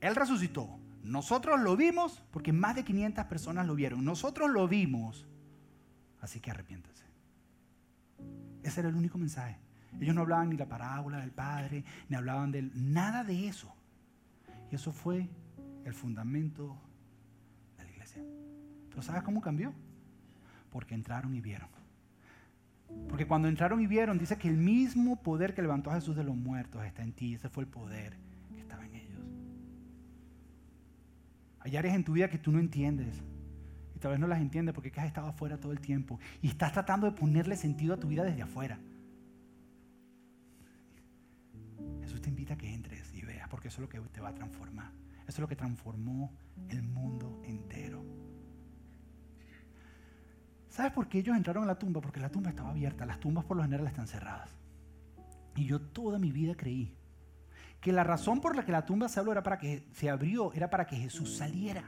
[0.00, 0.78] Él resucitó.
[1.02, 4.04] Nosotros lo vimos porque más de 500 personas lo vieron.
[4.04, 5.26] Nosotros lo vimos.
[6.20, 7.04] Así que arrepiéntanse.
[8.62, 9.58] Ese era el único mensaje.
[10.00, 13.74] Ellos no hablaban ni la parábola del Padre, ni hablaban de nada de eso.
[14.72, 15.28] Y eso fue
[15.84, 16.74] el fundamento
[17.76, 18.22] de la iglesia.
[18.88, 19.74] Pero ¿sabes cómo cambió?
[20.70, 21.68] Porque entraron y vieron.
[23.06, 26.24] Porque cuando entraron y vieron, dice que el mismo poder que levantó a Jesús de
[26.24, 27.34] los muertos está en ti.
[27.34, 28.16] Ese fue el poder
[28.54, 29.20] que estaba en ellos.
[31.60, 33.22] Hay áreas en tu vida que tú no entiendes.
[33.94, 36.18] Y tal vez no las entiendes porque has estado afuera todo el tiempo.
[36.40, 38.78] Y estás tratando de ponerle sentido a tu vida desde afuera.
[42.00, 43.11] Jesús te invita a que entres
[43.52, 44.90] porque eso es lo que te va a transformar.
[45.20, 46.32] Eso es lo que transformó
[46.70, 48.02] el mundo entero.
[50.70, 52.00] ¿Sabes por qué ellos entraron a la tumba?
[52.00, 53.04] Porque la tumba estaba abierta.
[53.04, 54.48] Las tumbas por lo general están cerradas.
[55.54, 56.96] Y yo toda mi vida creí
[57.82, 60.50] que la razón por la que la tumba se abrió era para que se abrió
[60.54, 61.84] era para que Jesús saliera.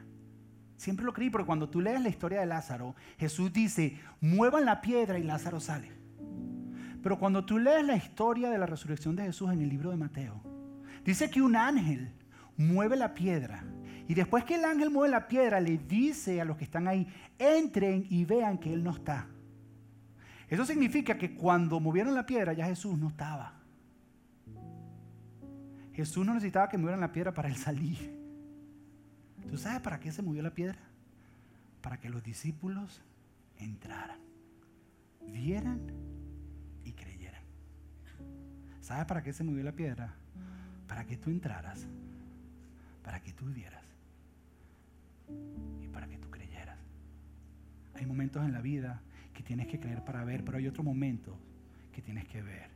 [0.76, 4.82] Siempre lo creí porque cuando tú lees la historia de Lázaro, Jesús dice, muevan la
[4.82, 5.90] piedra y Lázaro sale.
[7.02, 9.96] Pero cuando tú lees la historia de la resurrección de Jesús en el libro de
[9.96, 10.52] Mateo,
[11.04, 12.12] dice que un ángel
[12.56, 13.64] mueve la piedra
[14.06, 17.06] y después que el ángel mueve la piedra le dice a los que están ahí,
[17.38, 19.26] entren y vean que él no está.
[20.48, 23.54] Eso significa que cuando movieron la piedra ya Jesús no estaba.
[25.94, 28.14] Jesús no necesitaba que movieran la piedra para él salir.
[29.48, 30.78] ¿Tú sabes para qué se movió la piedra?
[31.80, 33.00] Para que los discípulos
[33.58, 34.18] entraran,
[35.22, 35.80] vieran
[36.84, 37.42] y creyeran.
[38.80, 40.14] ¿Sabes para qué se movió la piedra?
[40.94, 41.88] Para que tú entraras,
[43.02, 43.82] para que tú vivieras
[45.82, 46.78] y para que tú creyeras.
[47.94, 49.02] Hay momentos en la vida
[49.34, 51.34] que tienes que creer para ver, pero hay otros momentos
[51.92, 52.70] que tienes que ver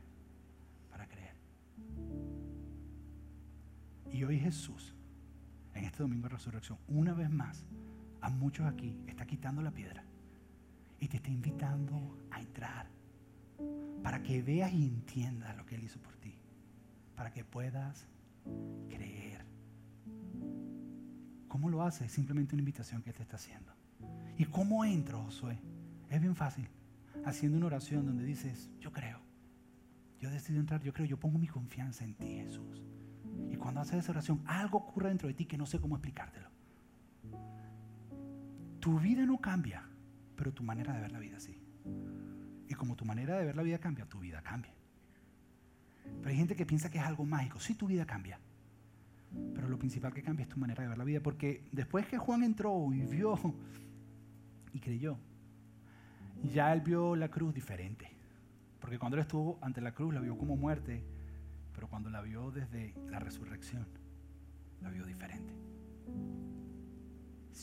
[0.91, 1.33] para creer.
[4.11, 4.93] Y hoy Jesús,
[5.73, 7.63] en este domingo de resurrección, una vez más,
[8.19, 10.03] a muchos aquí está quitando la piedra
[10.99, 12.85] y te está invitando a entrar
[14.03, 16.35] para que veas y entiendas lo que Él hizo por ti,
[17.19, 18.07] para que puedas
[18.87, 19.45] creer.
[21.49, 22.05] ¿Cómo lo hace?
[22.05, 23.73] Es simplemente una invitación que te está haciendo.
[24.37, 25.59] ¿Y cómo entro, Josué?
[26.09, 26.69] Es bien fácil.
[27.25, 29.19] Haciendo una oración donde dices, yo creo.
[30.21, 32.85] Yo decido entrar, yo creo, yo pongo mi confianza en ti, Jesús.
[33.51, 36.47] Y cuando haces esa oración, algo ocurre dentro de ti que no sé cómo explicártelo.
[38.79, 39.83] Tu vida no cambia,
[40.37, 41.61] pero tu manera de ver la vida sí.
[42.69, 44.78] Y como tu manera de ver la vida cambia, tu vida cambia.
[46.17, 47.59] Pero hay gente que piensa que es algo mágico.
[47.59, 48.39] Sí, tu vida cambia.
[49.53, 51.21] Pero lo principal que cambia es tu manera de ver la vida.
[51.21, 53.37] Porque después que Juan entró y vio
[54.73, 55.17] y creyó,
[56.53, 58.11] ya él vio la cruz diferente.
[58.79, 61.03] Porque cuando él estuvo ante la cruz, la vio como muerte
[61.79, 63.87] pero cuando la vio desde la resurrección,
[64.81, 65.53] la vio diferente.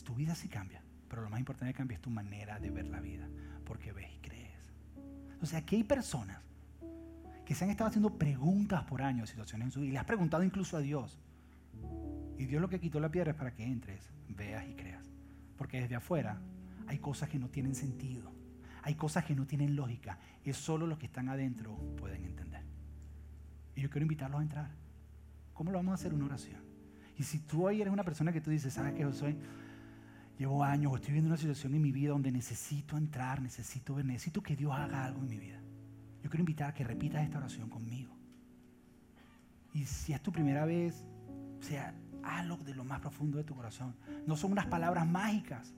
[0.03, 2.87] Tu vida sí cambia, pero lo más importante que cambia es tu manera de ver
[2.87, 3.29] la vida,
[3.63, 4.57] porque ves y crees.
[5.39, 6.41] O sea, aquí hay personas
[7.47, 9.99] que se han estado haciendo preguntas por años de situaciones en su vida y le
[9.99, 11.17] has preguntado incluso a Dios.
[12.37, 15.09] Y Dios lo que quitó la piedra es para que entres, veas y creas.
[15.57, 16.41] Porque desde afuera
[16.87, 18.33] hay cosas que no tienen sentido,
[18.83, 20.19] hay cosas que no tienen lógica.
[20.43, 22.65] Es solo los que están adentro pueden entender.
[23.77, 24.71] Y yo quiero invitarlos a entrar.
[25.53, 26.13] ¿Cómo lo vamos a hacer?
[26.13, 26.61] Una oración.
[27.17, 29.37] Y si tú hoy eres una persona que tú dices, ¿sabes qué, soy?
[30.37, 34.43] Llevo años estoy viendo una situación en mi vida donde necesito entrar, necesito ver, necesito
[34.43, 35.61] que Dios haga algo en mi vida.
[36.27, 38.13] Yo quiero invitar a que repitas esta oración conmigo.
[39.71, 41.05] Y si es tu primera vez,
[41.61, 43.95] sea, hazlo de lo más profundo de tu corazón.
[44.25, 45.73] No son unas palabras mágicas,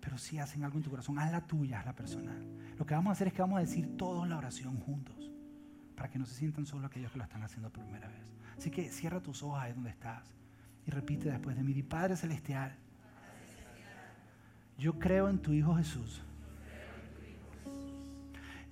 [0.00, 1.18] pero sí hacen algo en tu corazón.
[1.18, 2.40] Haz la tuya, haz la personal.
[2.78, 5.32] Lo que vamos a hacer es que vamos a decir todos la oración juntos
[5.96, 8.36] para que no se sientan solo aquellos que lo están haciendo por primera vez.
[8.56, 10.32] Así que cierra tus ojos ahí donde estás
[10.86, 12.76] y repite después de mí, Padre Celestial,
[14.78, 16.22] yo creo en tu Hijo Jesús.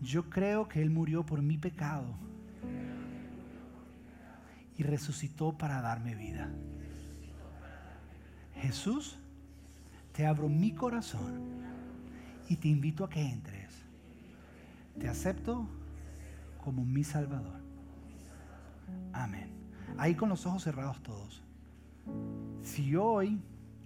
[0.01, 2.07] Yo creo que Él murió por mi pecado
[4.77, 6.51] y resucitó para darme vida.
[8.57, 9.17] Jesús,
[10.13, 11.41] te abro mi corazón
[12.49, 13.83] y te invito a que entres.
[14.99, 15.67] Te acepto
[16.63, 17.61] como mi Salvador.
[19.13, 19.51] Amén.
[19.99, 21.43] Ahí con los ojos cerrados todos.
[22.63, 23.41] Si hoy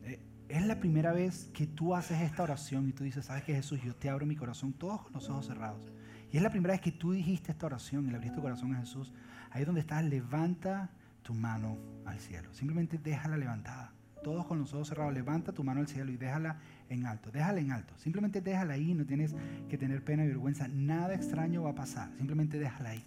[0.05, 3.55] eh, es la primera vez que tú haces esta oración y tú dices, sabes que
[3.55, 5.83] Jesús, yo te abro mi corazón, todos con los ojos cerrados.
[6.31, 8.75] Y es la primera vez que tú dijiste esta oración y le abriste tu corazón
[8.75, 9.13] a Jesús.
[9.51, 10.91] Ahí donde estás, levanta
[11.23, 12.53] tu mano al cielo.
[12.53, 13.93] Simplemente déjala levantada.
[14.23, 17.31] Todos con los ojos cerrados, levanta tu mano al cielo y déjala en alto.
[17.31, 17.95] Déjala en alto.
[17.99, 19.35] Simplemente déjala ahí, no tienes
[19.69, 20.69] que tener pena y vergüenza.
[20.69, 22.11] Nada extraño va a pasar.
[22.17, 23.05] Simplemente déjala ahí.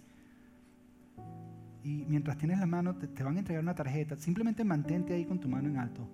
[1.84, 4.16] Y mientras tienes la mano, te, van a entregar una tarjeta.
[4.16, 6.08] Simplemente mantente ahí con tu mano en alto.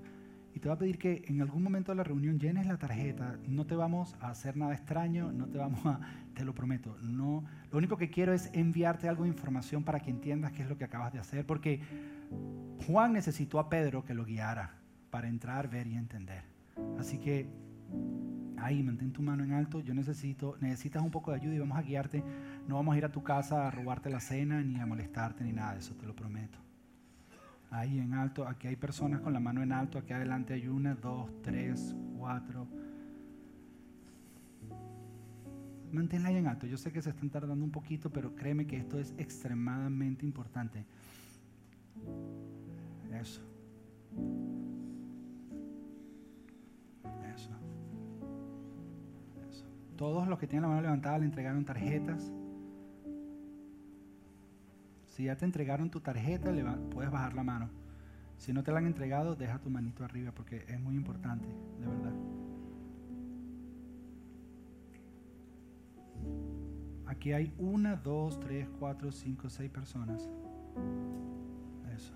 [0.55, 3.39] Y te va a pedir que en algún momento de la reunión llenes la tarjeta.
[3.47, 6.01] No te vamos a hacer nada extraño, no te vamos a,
[6.35, 6.97] te lo prometo.
[7.03, 10.69] No, lo único que quiero es enviarte algo de información para que entiendas qué es
[10.69, 11.81] lo que acabas de hacer, porque
[12.87, 14.75] Juan necesitó a Pedro que lo guiara
[15.11, 16.43] para entrar, ver y entender.
[16.99, 17.49] Así que
[18.57, 19.81] ahí mantén tu mano en alto.
[19.81, 22.23] Yo necesito, necesitas un poco de ayuda y vamos a guiarte.
[22.67, 25.53] No vamos a ir a tu casa a robarte la cena ni a molestarte ni
[25.53, 26.59] nada de eso, te lo prometo.
[27.71, 30.95] Ahí en alto, aquí hay personas con la mano en alto, aquí adelante hay una,
[30.95, 32.67] dos, tres, cuatro,
[35.93, 36.67] manténla ahí en alto.
[36.67, 40.85] Yo sé que se están tardando un poquito, pero créeme que esto es extremadamente importante.
[43.13, 43.43] Eso.
[47.35, 47.51] Eso.
[49.51, 49.67] Eso.
[49.97, 52.33] Todos los que tienen la mano levantada le entregaron tarjetas.
[55.19, 56.63] Si ya te entregaron tu tarjeta, le
[56.95, 57.69] puedes bajar la mano.
[58.37, 61.49] Si no te la han entregado, deja tu manito arriba porque es muy importante,
[61.81, 62.13] de verdad.
[67.07, 70.31] Aquí hay una, dos, tres, cuatro, cinco, seis personas.
[71.93, 72.15] Eso.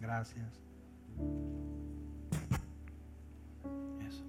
[0.00, 0.60] Gracias.
[4.04, 4.24] Eso.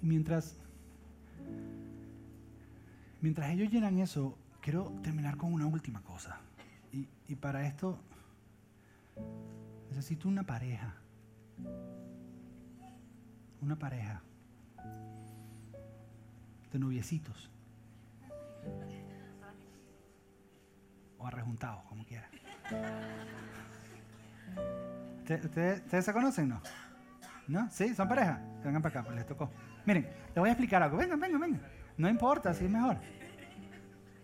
[0.00, 0.56] Y mientras,
[3.26, 6.38] mientras ellos llenan eso, quiero terminar con una última cosa.
[6.92, 7.98] Y, para esto
[9.90, 10.94] necesito una pareja.
[13.60, 14.22] Una pareja
[16.72, 17.50] de noviecitos.
[21.18, 22.30] O arrejuntados, como quiera.
[25.24, 26.62] ¿Ustedes, se conocen, no?
[27.48, 27.68] ¿No?
[27.72, 27.92] ¿Sí?
[27.92, 28.40] ¿Son pareja?
[28.64, 29.50] Vengan para acá, pues les tocó.
[29.84, 30.96] Miren, les voy a explicar algo.
[30.96, 31.76] Vengan, vengan, vengan.
[31.96, 32.96] No importa, así es mejor.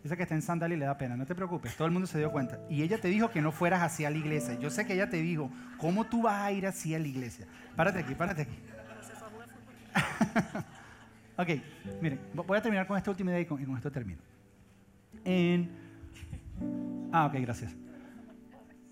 [0.03, 2.09] Dice que está en sandal y le da pena, no te preocupes, todo el mundo
[2.09, 2.59] se dio cuenta.
[2.69, 4.59] Y ella te dijo que no fueras hacia la iglesia.
[4.59, 7.47] Yo sé que ella te dijo, ¿cómo tú vas a ir hacia la iglesia?
[7.77, 8.59] Párate aquí, párate aquí.
[11.35, 11.49] Ok,
[12.03, 14.21] miren, voy a terminar con esta última idea y con, esto termino.
[15.25, 15.71] En...
[17.11, 17.75] Ah, ok, gracias.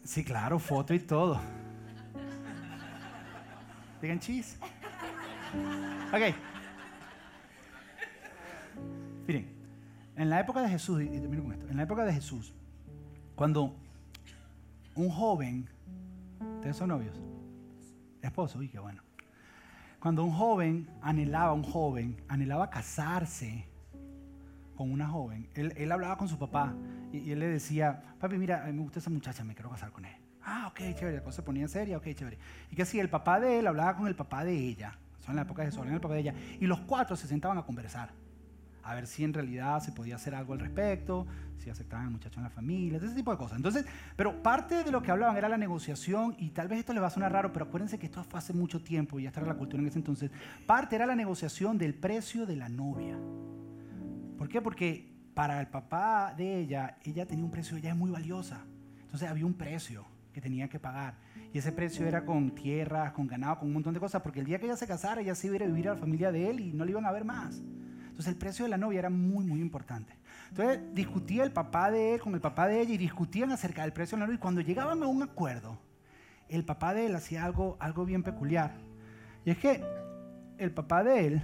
[0.03, 1.38] Sí, claro, foto y todo.
[4.01, 4.59] Digan cheese.
[6.12, 6.35] Ok.
[9.31, 9.47] Miren,
[10.16, 12.53] en la época de Jesús, y termino con esto, en la época de Jesús,
[13.37, 13.77] cuando
[14.97, 15.69] un joven,
[16.57, 17.16] ¿ustedes son novios?
[18.23, 19.05] Esposo, uy, qué bueno.
[20.01, 23.69] Cuando un joven anhelaba, un joven anhelaba casarse
[24.75, 26.75] con una joven, él, hablaba con su papá
[27.12, 30.16] y, él le decía, papi, mira, me gusta esa muchacha, me quiero casar con él.
[30.43, 32.37] Ah, ok, chévere, la cosa se ponía seria, ok, chévere.
[32.69, 35.37] Y que así, el papá de él hablaba con el papá de ella, son en
[35.37, 38.11] la época de Jesús, el papá de ella, y los cuatro se sentaban a conversar
[38.90, 41.26] a ver si en realidad se podía hacer algo al respecto,
[41.59, 43.57] si aceptaban al muchacho en la familia, ese tipo de cosas.
[43.57, 43.85] Entonces,
[44.16, 47.07] pero parte de lo que hablaban era la negociación, y tal vez esto les va
[47.07, 49.55] a sonar raro, pero acuérdense que esto fue hace mucho tiempo y ya estaba la
[49.55, 50.31] cultura en ese entonces.
[50.66, 53.16] Parte era la negociación del precio de la novia.
[54.37, 54.61] ¿Por qué?
[54.61, 58.64] Porque para el papá de ella, ella tenía un precio, ella es muy valiosa.
[59.03, 61.14] Entonces había un precio que tenía que pagar.
[61.53, 64.46] Y ese precio era con tierras, con ganado, con un montón de cosas, porque el
[64.46, 66.61] día que ella se casara, ella se iba a vivir a la familia de él
[66.61, 67.61] y no le iban a ver más.
[68.21, 70.13] Entonces el precio de la novia era muy, muy importante.
[70.51, 73.95] Entonces discutía el papá de él con el papá de ella y discutían acerca del
[73.95, 74.37] precio de la novia.
[74.37, 75.79] Y cuando llegaban a un acuerdo,
[76.51, 78.75] el papá de él hacía algo, algo bien peculiar.
[79.47, 79.83] Y es que
[80.59, 81.43] el papá de él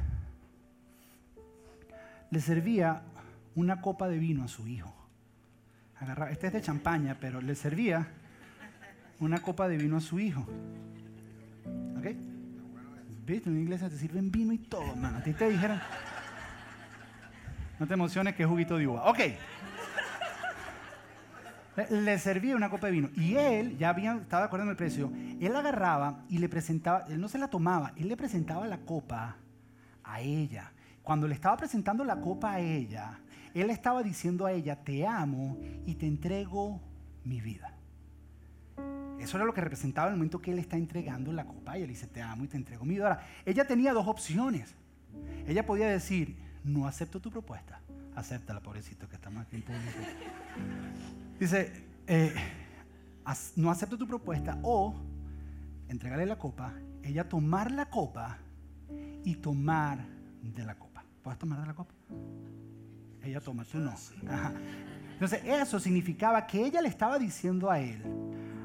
[2.30, 3.04] le servía
[3.54, 4.94] una copa de vino a su hijo.
[5.98, 8.06] Agarraba, este es de champaña, pero le servía
[9.18, 10.42] una copa de vino a su hijo.
[11.96, 12.04] ¿Ok?
[13.24, 13.48] ¿Viste?
[13.48, 15.16] En una iglesia te sirven vino y todo, hermano.
[15.16, 15.80] A ti te dijeron,
[17.78, 19.04] no te emociones que es juguito de uva.
[19.10, 19.18] Ok.
[21.90, 23.10] Le servía una copa de vino.
[23.14, 27.04] Y él, ya había, estaba de acuerdo en el precio, él agarraba y le presentaba,
[27.08, 29.36] él no se la tomaba, él le presentaba la copa
[30.02, 30.72] a ella.
[31.02, 33.20] Cuando le estaba presentando la copa a ella,
[33.52, 36.80] él estaba diciendo a ella, te amo y te entrego
[37.24, 37.74] mi vida.
[39.18, 41.88] Eso era lo que representaba el momento que él está entregando la copa y él
[41.88, 43.04] dice, te amo y te entrego mi vida.
[43.04, 44.74] Ahora, ella tenía dos opciones.
[45.46, 47.80] Ella podía decir, no acepto tu propuesta.
[48.14, 49.98] Acéptala, pobrecito, que estamos aquí en público.
[51.38, 52.34] Dice, eh,
[53.56, 54.94] no acepto tu propuesta o
[55.88, 58.38] entregarle la copa, ella tomar la copa
[59.24, 59.98] y tomar
[60.42, 61.04] de la copa.
[61.22, 61.94] ¿Puedes tomar de la copa?
[63.22, 63.94] Ella toma, tú no.
[65.12, 68.02] Entonces eso significaba que ella le estaba diciendo a él,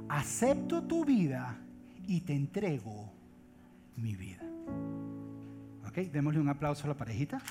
[0.10, 1.58] acepto tu vida
[2.08, 3.12] y te entrego
[3.96, 4.51] mi vida.
[5.92, 5.98] ¿Ok?
[6.10, 7.42] Démosle un aplauso a la parejita.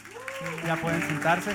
[0.66, 1.52] Ya pueden sentarse.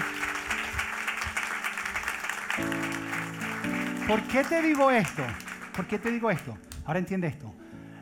[4.08, 5.24] ¿Por qué te digo esto?
[5.76, 6.56] ¿Por qué te digo esto?
[6.86, 7.52] Ahora entiende esto.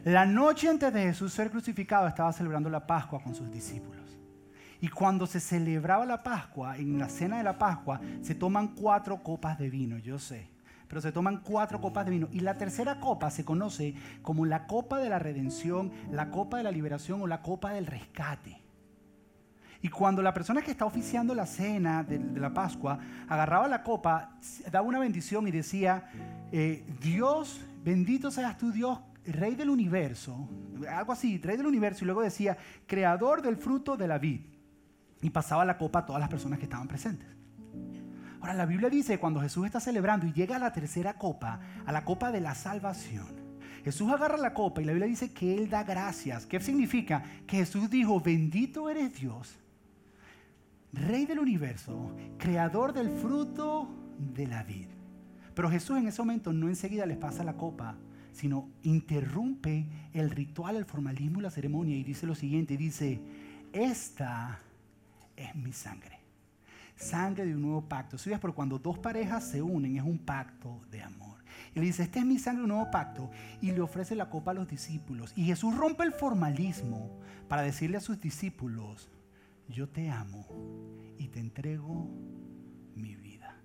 [0.04, 4.18] La noche antes de Jesús ser crucificado estaba celebrando la Pascua con sus discípulos.
[4.82, 9.24] Y cuando se celebraba la Pascua, en la cena de la Pascua, se toman cuatro
[9.24, 10.50] copas de vino, yo sé.
[10.90, 12.28] Pero se toman cuatro copas de vino.
[12.34, 16.64] Y la tercera copa se conoce como la copa de la redención, la copa de
[16.64, 18.63] la liberación o la copa del rescate.
[19.84, 24.32] Y cuando la persona que está oficiando la cena de, la Pascua agarraba la copa,
[24.72, 26.06] daba una bendición y decía,
[26.54, 30.48] eh, Dios, bendito seas tú Dios, rey del universo,
[30.90, 32.58] algo así, rey del universo, y luego decía,
[32.88, 34.40] creador del fruto de la vid.
[35.22, 37.28] Y pasaba la copa a todas las personas que estaban presentes.
[38.40, 41.92] Ahora, la Biblia dice, cuando Jesús está celebrando y llega a la tercera copa, a
[41.92, 43.28] la copa de la salvación,
[43.84, 46.46] Jesús agarra la copa y la Biblia dice que Él da gracias.
[46.46, 47.22] ¿Qué significa?
[47.46, 49.60] Que Jesús dijo, bendito eres Dios,
[50.94, 53.90] Rey del universo, creador del fruto
[54.36, 54.88] de la vid.
[55.56, 57.96] Pero Jesús en ese momento no enseguida les pasa la copa,
[58.32, 63.22] sino interrumpe el ritual, el formalismo y la ceremonia y dice lo siguiente, dice,
[63.72, 64.60] esta
[65.36, 66.20] es mi sangre,
[66.96, 68.18] sangre de un nuevo pacto.
[68.24, 71.44] Ves, por cuando dos parejas se unen es un pacto de amor.
[71.76, 73.32] Y le dice, esta es mi sangre un nuevo pacto
[73.62, 75.34] y le ofrece la copa a los discípulos.
[75.36, 79.10] Y Jesús rompe el formalismo para decirle a sus discípulos,
[79.74, 80.46] yo te amo
[81.18, 82.08] y te entrego
[82.96, 83.56] mi vida.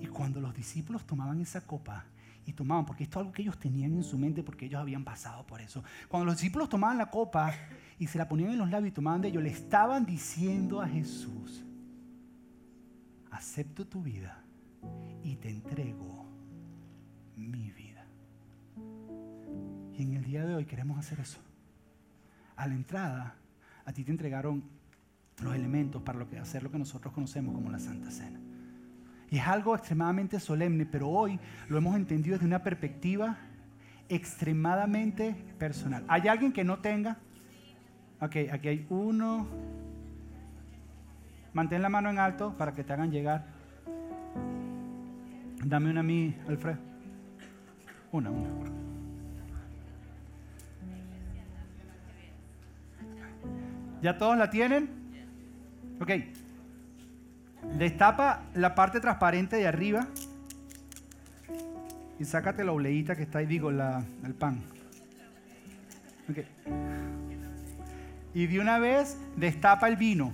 [0.00, 2.06] Y cuando los discípulos tomaban esa copa
[2.46, 5.04] y tomaban, porque esto es algo que ellos tenían en su mente porque ellos habían
[5.04, 5.84] pasado por eso.
[6.08, 7.54] Cuando los discípulos tomaban la copa
[7.98, 10.88] y se la ponían en los labios y tomaban de ellos, le estaban diciendo a
[10.88, 11.62] Jesús,
[13.30, 14.42] acepto tu vida
[15.22, 16.26] y te entrego
[17.36, 18.06] mi vida.
[19.96, 21.40] Y en el día de hoy queremos hacer eso.
[22.56, 23.34] A la entrada,
[23.90, 24.62] a ti te entregaron
[25.42, 28.38] los elementos para lo que, hacer lo que nosotros conocemos como la Santa Cena.
[29.30, 33.36] Y es algo extremadamente solemne, pero hoy lo hemos entendido desde una perspectiva
[34.08, 36.04] extremadamente personal.
[36.06, 37.16] ¿Hay alguien que no tenga?
[38.20, 39.48] Ok, aquí hay uno.
[41.52, 43.44] Mantén la mano en alto para que te hagan llegar.
[45.64, 46.78] Dame una a mí, Alfredo.
[48.12, 48.79] Una, una.
[54.02, 54.88] ¿Ya todos la tienen?
[56.00, 56.10] Ok.
[57.78, 60.06] Destapa la parte transparente de arriba
[62.18, 64.62] y sácate la obleíta que está ahí, digo, el pan.
[66.30, 66.38] Ok.
[68.32, 70.32] Y de una vez destapa el vino.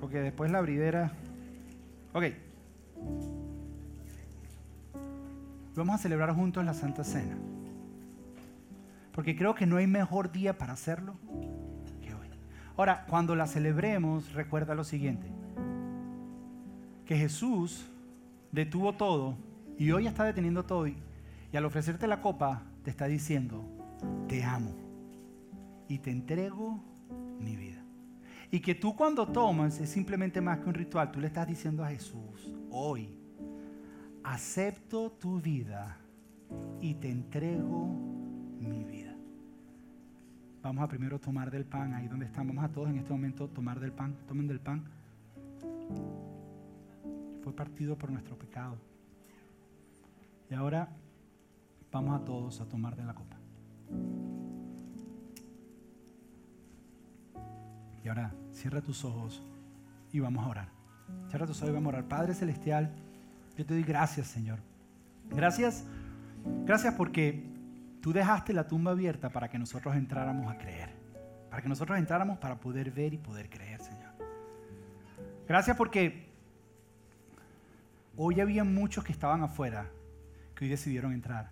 [0.00, 1.12] Porque después la abridera.
[2.12, 2.24] Ok.
[5.74, 7.36] Vamos a celebrar juntos la Santa Cena.
[9.12, 11.16] Porque creo que no hay mejor día para hacerlo
[12.78, 15.26] Ahora, cuando la celebremos, recuerda lo siguiente,
[17.04, 17.84] que Jesús
[18.52, 19.34] detuvo todo
[19.76, 20.96] y hoy está deteniendo todo y,
[21.52, 23.64] al ofrecerte la copa te está diciendo,
[24.28, 24.70] te amo
[25.88, 26.80] y te entrego
[27.40, 27.82] mi vida.
[28.52, 31.82] Y que tú cuando tomas es simplemente más que un ritual, tú le estás diciendo
[31.82, 33.08] a Jesús, hoy
[34.22, 35.96] acepto tu vida
[36.80, 37.88] y te entrego
[38.60, 39.07] mi vida.
[40.68, 42.54] Vamos a primero tomar del pan, ahí donde estamos.
[42.54, 44.14] Vamos a todos en este momento tomar del pan.
[44.28, 44.84] Tomen del pan.
[47.42, 48.76] Fue partido por nuestro pecado.
[50.50, 50.90] Y ahora
[51.90, 53.38] vamos a todos a tomar de la copa.
[58.04, 59.42] Y ahora cierra tus ojos
[60.12, 60.68] y vamos a orar.
[61.30, 62.08] Cierra tus ojos y vamos a orar.
[62.08, 62.92] Padre Celestial,
[63.56, 64.58] yo te doy gracias, Señor.
[65.30, 65.86] Gracias,
[66.66, 67.42] gracias porque
[68.00, 70.90] Tú dejaste la tumba abierta para que nosotros entráramos a creer.
[71.50, 74.12] Para que nosotros entráramos para poder ver y poder creer, Señor.
[75.46, 76.28] Gracias porque
[78.16, 79.90] hoy había muchos que estaban afuera
[80.54, 81.50] que hoy decidieron entrar.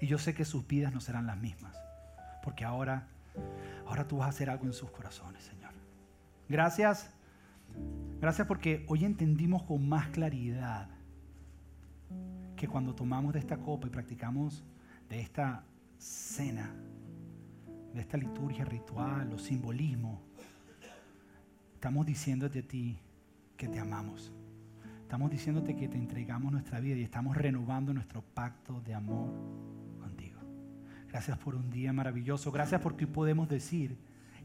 [0.00, 1.76] Y yo sé que sus vidas no serán las mismas.
[2.42, 3.08] Porque ahora,
[3.86, 5.72] ahora tú vas a hacer algo en sus corazones, Señor.
[6.48, 7.10] Gracias.
[8.20, 10.88] Gracias porque hoy entendimos con más claridad
[12.56, 14.64] que cuando tomamos de esta copa y practicamos
[15.08, 15.64] de esta
[15.98, 16.74] cena,
[17.94, 20.22] de esta liturgia ritual o simbolismo,
[21.74, 22.98] estamos diciéndote a ti
[23.56, 24.32] que te amamos.
[25.00, 29.30] Estamos diciéndote que te entregamos nuestra vida y estamos renovando nuestro pacto de amor
[30.00, 30.40] contigo.
[31.08, 32.50] Gracias por un día maravilloso.
[32.50, 33.96] Gracias porque podemos decir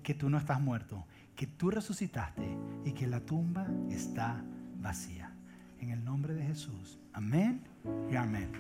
[0.04, 4.44] que tú no estás muerto, que tú resucitaste y que la tumba está
[4.80, 5.34] vacía.
[5.80, 7.00] En el nombre de Jesús.
[7.12, 7.64] Amén
[8.12, 8.52] y amén.